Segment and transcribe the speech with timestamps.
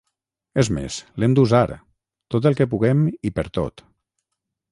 [0.61, 1.61] És més, l’hem d’usar,
[2.35, 3.85] tot el que puguem i per tot.